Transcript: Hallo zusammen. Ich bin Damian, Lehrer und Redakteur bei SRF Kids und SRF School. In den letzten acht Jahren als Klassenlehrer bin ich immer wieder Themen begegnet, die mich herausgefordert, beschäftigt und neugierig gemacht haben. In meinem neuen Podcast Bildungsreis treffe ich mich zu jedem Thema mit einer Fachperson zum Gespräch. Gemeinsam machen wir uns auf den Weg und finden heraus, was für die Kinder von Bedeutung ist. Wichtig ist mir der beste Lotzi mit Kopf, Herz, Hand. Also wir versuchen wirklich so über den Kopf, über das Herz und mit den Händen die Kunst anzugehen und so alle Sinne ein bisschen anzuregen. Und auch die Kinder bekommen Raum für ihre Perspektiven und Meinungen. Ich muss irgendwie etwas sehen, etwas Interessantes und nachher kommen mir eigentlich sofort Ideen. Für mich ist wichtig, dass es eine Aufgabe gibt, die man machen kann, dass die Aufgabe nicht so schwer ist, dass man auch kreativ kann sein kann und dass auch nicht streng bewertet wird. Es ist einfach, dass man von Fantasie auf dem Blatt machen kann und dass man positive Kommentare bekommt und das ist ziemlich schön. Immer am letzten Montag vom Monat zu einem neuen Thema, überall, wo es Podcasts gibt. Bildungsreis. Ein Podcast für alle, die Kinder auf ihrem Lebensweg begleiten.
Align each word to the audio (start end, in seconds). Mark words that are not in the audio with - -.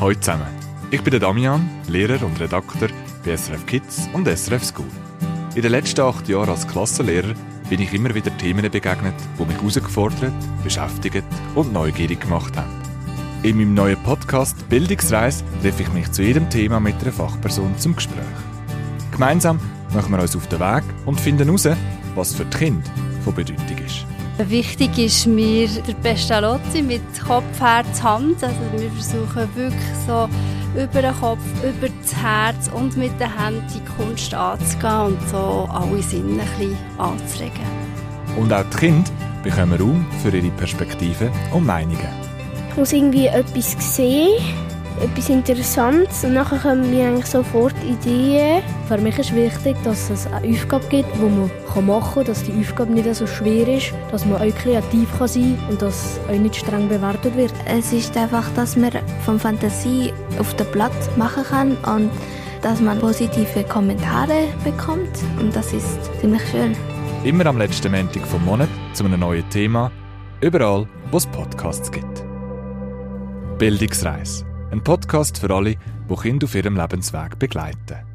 Hallo 0.00 0.14
zusammen. 0.14 0.46
Ich 0.90 1.02
bin 1.02 1.20
Damian, 1.20 1.68
Lehrer 1.86 2.24
und 2.24 2.40
Redakteur 2.40 2.88
bei 3.22 3.36
SRF 3.36 3.66
Kids 3.66 4.08
und 4.14 4.26
SRF 4.26 4.64
School. 4.64 4.86
In 5.54 5.60
den 5.60 5.72
letzten 5.72 6.00
acht 6.00 6.26
Jahren 6.26 6.48
als 6.48 6.66
Klassenlehrer 6.66 7.34
bin 7.68 7.82
ich 7.82 7.92
immer 7.92 8.14
wieder 8.14 8.34
Themen 8.38 8.62
begegnet, 8.62 9.14
die 9.38 9.44
mich 9.44 9.58
herausgefordert, 9.58 10.32
beschäftigt 10.64 11.24
und 11.54 11.74
neugierig 11.74 12.22
gemacht 12.22 12.56
haben. 12.56 12.70
In 13.42 13.58
meinem 13.58 13.74
neuen 13.74 14.02
Podcast 14.02 14.66
Bildungsreis 14.70 15.44
treffe 15.60 15.82
ich 15.82 15.92
mich 15.92 16.10
zu 16.10 16.22
jedem 16.22 16.48
Thema 16.48 16.80
mit 16.80 16.98
einer 17.02 17.12
Fachperson 17.12 17.76
zum 17.76 17.94
Gespräch. 17.94 18.24
Gemeinsam 19.12 19.60
machen 19.92 20.12
wir 20.12 20.22
uns 20.22 20.34
auf 20.34 20.46
den 20.46 20.60
Weg 20.60 20.84
und 21.04 21.20
finden 21.20 21.44
heraus, 21.44 21.68
was 22.14 22.34
für 22.34 22.46
die 22.46 22.56
Kinder 22.56 22.90
von 23.22 23.34
Bedeutung 23.34 23.76
ist. 23.84 24.06
Wichtig 24.48 24.96
ist 24.96 25.26
mir 25.26 25.68
der 25.68 25.92
beste 25.94 26.40
Lotzi 26.40 26.80
mit 26.80 27.02
Kopf, 27.26 27.60
Herz, 27.60 28.02
Hand. 28.02 28.42
Also 28.42 28.56
wir 28.72 28.90
versuchen 28.90 29.48
wirklich 29.54 29.94
so 30.06 30.28
über 30.74 31.02
den 31.02 31.14
Kopf, 31.20 31.40
über 31.62 31.88
das 31.88 32.16
Herz 32.16 32.70
und 32.72 32.96
mit 32.96 33.12
den 33.20 33.38
Händen 33.38 33.64
die 33.74 34.02
Kunst 34.02 34.32
anzugehen 34.32 35.00
und 35.00 35.28
so 35.28 35.68
alle 35.70 36.02
Sinne 36.02 36.42
ein 36.42 36.48
bisschen 36.58 36.76
anzuregen. 36.96 37.66
Und 38.38 38.50
auch 38.52 38.64
die 38.72 38.76
Kinder 38.78 39.10
bekommen 39.42 39.78
Raum 39.78 40.06
für 40.22 40.34
ihre 40.34 40.50
Perspektiven 40.52 41.30
und 41.52 41.66
Meinungen. 41.66 42.08
Ich 42.70 42.76
muss 42.76 42.92
irgendwie 42.92 43.26
etwas 43.26 43.76
sehen, 43.94 44.42
etwas 45.00 45.28
Interessantes 45.28 46.24
und 46.24 46.34
nachher 46.34 46.58
kommen 46.58 46.90
mir 46.90 47.08
eigentlich 47.08 47.26
sofort 47.26 47.74
Ideen. 47.84 48.62
Für 48.86 48.98
mich 48.98 49.18
ist 49.18 49.34
wichtig, 49.34 49.76
dass 49.84 50.10
es 50.10 50.26
eine 50.26 50.48
Aufgabe 50.48 50.84
gibt, 50.88 51.08
die 51.14 51.20
man 51.20 51.86
machen 51.86 52.14
kann, 52.14 52.24
dass 52.24 52.42
die 52.44 52.52
Aufgabe 52.60 52.92
nicht 52.92 53.14
so 53.14 53.26
schwer 53.26 53.66
ist, 53.68 53.92
dass 54.10 54.26
man 54.26 54.36
auch 54.42 54.54
kreativ 54.56 55.08
kann 55.18 55.28
sein 55.28 55.58
kann 55.58 55.70
und 55.70 55.82
dass 55.82 56.20
auch 56.28 56.38
nicht 56.38 56.56
streng 56.56 56.88
bewertet 56.88 57.36
wird. 57.36 57.52
Es 57.66 57.92
ist 57.92 58.16
einfach, 58.16 58.48
dass 58.54 58.76
man 58.76 58.92
von 59.24 59.38
Fantasie 59.38 60.12
auf 60.38 60.54
dem 60.56 60.66
Blatt 60.72 60.92
machen 61.16 61.44
kann 61.44 61.76
und 61.94 62.10
dass 62.62 62.80
man 62.80 62.98
positive 62.98 63.64
Kommentare 63.64 64.48
bekommt 64.64 65.10
und 65.38 65.54
das 65.56 65.72
ist 65.72 65.98
ziemlich 66.20 66.42
schön. 66.50 66.76
Immer 67.24 67.46
am 67.46 67.58
letzten 67.58 67.92
Montag 67.92 68.26
vom 68.26 68.44
Monat 68.44 68.68
zu 68.92 69.04
einem 69.04 69.20
neuen 69.20 69.48
Thema, 69.50 69.90
überall, 70.40 70.86
wo 71.10 71.16
es 71.16 71.26
Podcasts 71.26 71.90
gibt. 71.90 72.24
Bildungsreis. 73.58 74.44
Ein 74.70 74.84
Podcast 74.84 75.38
für 75.38 75.52
alle, 75.52 75.74
die 76.08 76.14
Kinder 76.14 76.44
auf 76.44 76.54
ihrem 76.54 76.76
Lebensweg 76.76 77.40
begleiten. 77.40 78.09